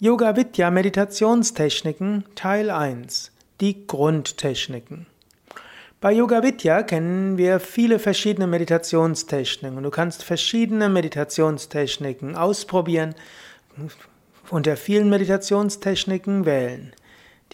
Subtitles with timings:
[0.00, 5.06] Yoga Vidya Meditationstechniken Teil 1 Die Grundtechniken
[6.00, 13.14] Bei Yoga Vidya kennen wir viele verschiedene Meditationstechniken und du kannst verschiedene Meditationstechniken ausprobieren
[14.50, 16.92] unter vielen Meditationstechniken wählen.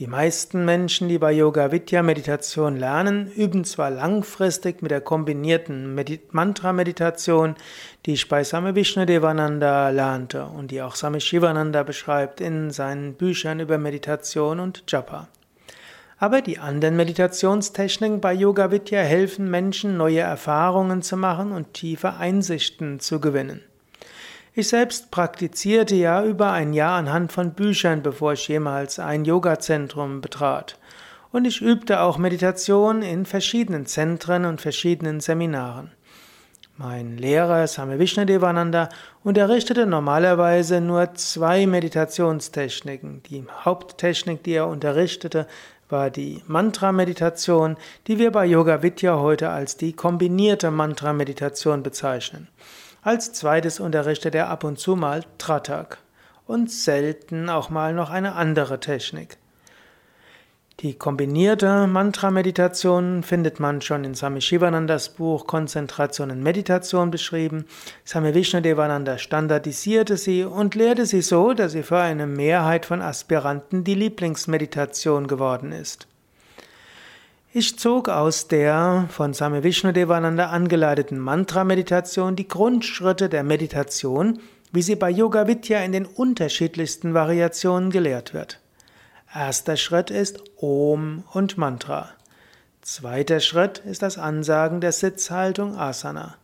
[0.01, 5.95] Die meisten Menschen, die bei Yoga Vidya Meditation lernen, üben zwar langfristig mit der kombinierten
[6.31, 7.55] Mantra-Meditation,
[8.07, 13.61] die ich bei Same Vishnadevananda lernte und die auch Same Shivananda beschreibt in seinen Büchern
[13.61, 15.29] über Meditation und Japa.
[16.17, 22.15] Aber die anderen Meditationstechniken bei Yoga Vidya helfen Menschen, neue Erfahrungen zu machen und tiefe
[22.15, 23.61] Einsichten zu gewinnen.
[24.53, 30.21] Ich selbst praktizierte ja über ein Jahr anhand von Büchern, bevor ich jemals ein Yogazentrum
[30.21, 30.77] betrat.
[31.31, 35.93] Und ich übte auch Meditation in verschiedenen Zentren und verschiedenen Seminaren.
[36.77, 38.89] Mein Lehrer Same Vishnadevananda
[39.23, 43.23] unterrichtete normalerweise nur zwei Meditationstechniken.
[43.31, 45.47] Die Haupttechnik, die er unterrichtete,
[45.89, 47.77] war die Mantra-Meditation,
[48.09, 52.49] die wir bei Yoga Vidya heute als die kombinierte Mantra-Meditation bezeichnen.
[53.03, 55.99] Als zweites unterrichtet er ab und zu mal Tratak
[56.47, 59.39] und selten auch mal noch eine andere Technik.
[60.81, 67.67] Die kombinierte Mantra-Meditation findet man schon in Swami Shivanandas Buch Konzentration und Meditation beschrieben.
[68.07, 73.85] Swami Vishnudevananda standardisierte sie und lehrte sie so, dass sie für eine Mehrheit von Aspiranten
[73.85, 76.07] die Lieblingsmeditation geworden ist.
[77.53, 84.39] Ich zog aus der von Same Vishnudevananda angeleiteten Mantra-Meditation die Grundschritte der Meditation,
[84.71, 88.61] wie sie bei Yoga Vidya in den unterschiedlichsten Variationen gelehrt wird.
[89.35, 92.11] Erster Schritt ist Om und Mantra.
[92.83, 96.37] Zweiter Schritt ist das Ansagen der Sitzhaltung Asana.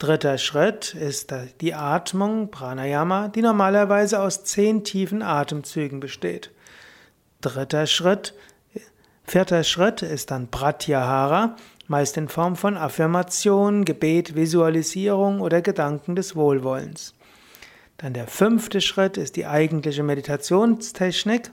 [0.00, 6.50] Dritter Schritt ist die Atmung Pranayama, die normalerweise aus zehn tiefen Atemzügen besteht.
[7.42, 8.34] Dritter Schritt
[9.28, 11.54] Vierter Schritt ist dann Pratyahara,
[11.86, 17.12] meist in Form von Affirmation, Gebet, Visualisierung oder Gedanken des Wohlwollens.
[17.98, 21.50] Dann der fünfte Schritt ist die eigentliche Meditationstechnik,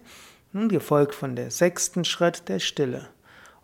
[0.53, 3.09] gefolgt von der sechsten Schritt der Stille.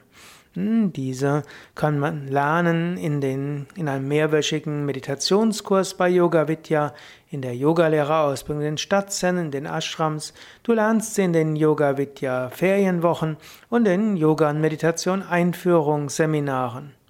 [0.55, 1.43] Hm, diese
[1.75, 6.95] kann man lernen in, den, in einem mehrwöchigen Meditationskurs bei Yoga Vidya,
[7.29, 10.33] in der Yogalehrerausbildung, in den Stadtzentren, in den Ashrams.
[10.63, 13.37] Du lernst sie in den Yoga Vidya Ferienwochen
[13.69, 17.02] und in Yoga und Meditation Einführungsseminaren.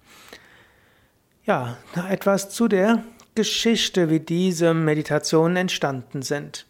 [1.45, 1.75] Ja,
[2.09, 3.03] etwas zu der
[3.35, 6.65] Geschichte, wie diese Meditationen entstanden sind.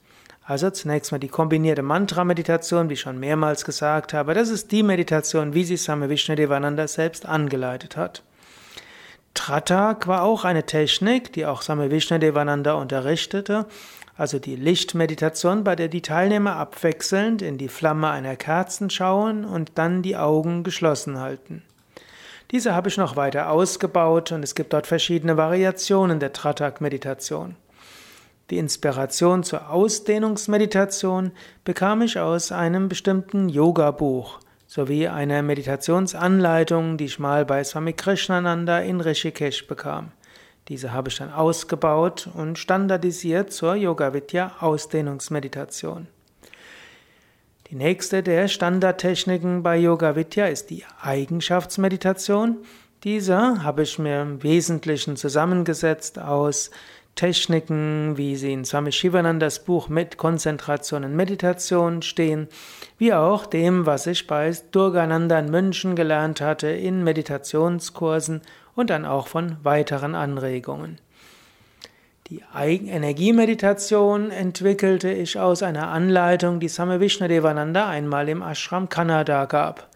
[0.45, 4.33] Also zunächst mal die kombinierte Mantra-Meditation, wie ich schon mehrmals gesagt habe.
[4.33, 8.23] Das ist die Meditation, wie sie Same Vishnadevananda selbst angeleitet hat.
[9.35, 13.67] Tratak war auch eine Technik, die auch Same Vishnadevananda unterrichtete,
[14.17, 19.73] also die Lichtmeditation, bei der die Teilnehmer abwechselnd in die Flamme einer Kerzen schauen und
[19.75, 21.61] dann die Augen geschlossen halten.
[22.53, 27.55] Diese habe ich noch weiter ausgebaut und es gibt dort verschiedene Variationen der Tratak-Meditation.
[28.51, 31.31] Die Inspiration zur Ausdehnungsmeditation
[31.63, 38.81] bekam ich aus einem bestimmten Yoga-Buch sowie einer Meditationsanleitung, die ich mal bei Swami Krishnananda
[38.81, 40.11] in Rishikesh bekam.
[40.67, 46.05] Diese habe ich dann ausgebaut und standardisiert zur Yoga Vidya Ausdehnungsmeditation.
[47.73, 52.57] Die nächste der Standardtechniken bei Yoga Vidya ist die Eigenschaftsmeditation.
[53.03, 56.69] Diese habe ich mir im Wesentlichen zusammengesetzt aus
[57.15, 62.47] Techniken, wie sie in Swami Shivanandas Buch mit Konzentration und Meditation stehen,
[62.99, 68.43] wie auch dem, was ich bei Durgananda in München gelernt hatte in Meditationskursen
[68.75, 70.99] und dann auch von weiteren Anregungen.
[72.33, 79.87] Die Energiemeditation entwickelte ich aus einer Anleitung, die Same Vishnadevananda einmal im Ashram Kanada gab.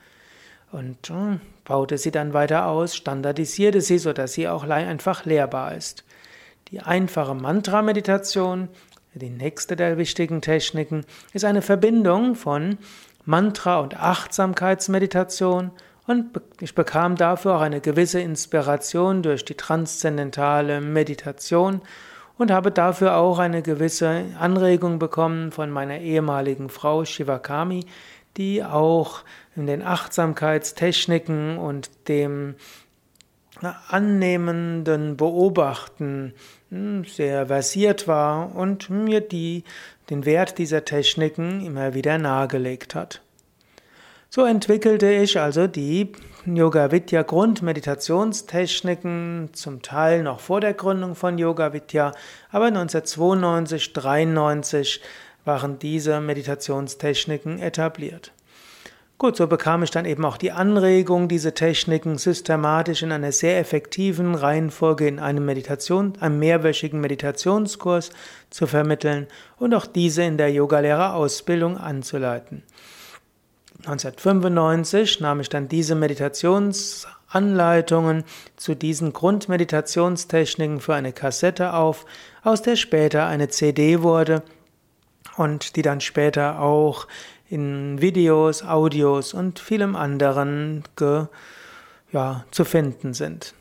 [0.71, 6.03] Und äh, baute sie dann weiter aus, standardisierte sie, sodass sie auch einfach lehrbar ist.
[6.69, 8.69] Die einfache Mantra-Meditation
[9.15, 12.77] Die nächste der wichtigen Techniken ist eine Verbindung von
[13.25, 15.71] Mantra und Achtsamkeitsmeditation
[16.05, 21.81] und ich bekam dafür auch eine gewisse Inspiration durch die transzendentale Meditation
[22.37, 27.85] und habe dafür auch eine gewisse Anregung bekommen von meiner ehemaligen Frau Shivakami,
[28.37, 29.23] die auch
[29.55, 32.55] in den Achtsamkeitstechniken und dem
[33.89, 36.33] annehmenden Beobachten
[36.69, 39.63] hm, sehr versiert war und mir die,
[40.09, 43.21] den Wert dieser Techniken immer wieder nahegelegt hat.
[44.29, 46.11] So entwickelte ich also die
[46.45, 52.11] Yoga Vidya Grundmeditationstechniken, zum Teil noch vor der Gründung von Yoga Vidya,
[52.51, 55.01] aber 1992, 93
[55.45, 58.33] waren diese Meditationstechniken etabliert.
[59.17, 63.59] Gut, so bekam ich dann eben auch die Anregung, diese Techniken systematisch in einer sehr
[63.59, 68.09] effektiven Reihenfolge in einem Meditation, einem mehrwöchigen Meditationskurs
[68.49, 69.27] zu vermitteln
[69.57, 72.63] und auch diese in der Yogalehrerausbildung anzuleiten.
[73.79, 78.23] 1995 nahm ich dann diese Meditationsanleitungen
[78.55, 82.05] zu diesen Grundmeditationstechniken für eine Kassette auf,
[82.43, 84.41] aus der später eine CD wurde
[85.35, 87.05] und die dann später auch
[87.49, 91.27] in Videos, Audios und vielem anderen ge,
[92.11, 93.53] ja, zu finden sind.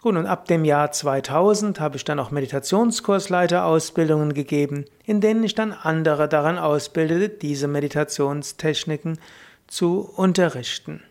[0.00, 5.54] Gut, und ab dem Jahr 2000 habe ich dann auch Meditationskursleiterausbildungen gegeben, in denen ich
[5.54, 9.18] dann andere daran ausbildete, diese Meditationstechniken
[9.66, 11.02] zu unterrichten.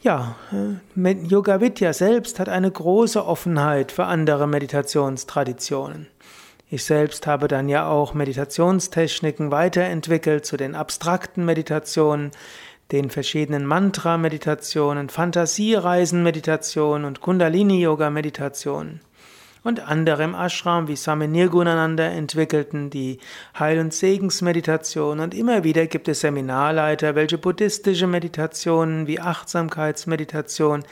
[0.00, 6.06] Ja, äh, Yoga Vidya selbst hat eine große Offenheit für andere Meditationstraditionen.
[6.70, 12.30] Ich selbst habe dann ja auch Meditationstechniken weiterentwickelt zu den abstrakten Meditationen,
[12.92, 19.00] den verschiedenen Mantra-Meditationen, Fantasiereisen-Meditationen und Kundalini-Yoga-Meditationen.
[19.68, 23.18] Und andere im Ashram wie Swami Nirgunananda entwickelten die
[23.58, 30.84] Heil- und Segensmeditation und immer wieder gibt es Seminarleiter, welche buddhistische Meditationen wie Achtsamkeitsmeditation,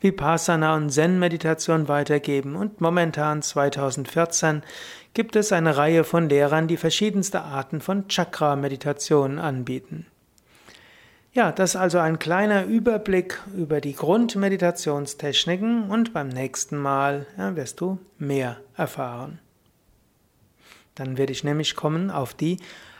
[0.00, 2.56] Vipassana und Zen-Meditation weitergeben.
[2.56, 4.64] Und momentan 2014
[5.14, 10.06] gibt es eine Reihe von Lehrern, die verschiedenste Arten von Chakra-Meditationen anbieten.
[11.34, 17.56] Ja, das ist also ein kleiner Überblick über die Grundmeditationstechniken und beim nächsten Mal ja,
[17.56, 19.40] wirst du mehr erfahren.
[20.94, 22.58] Dann werde ich nämlich kommen auf die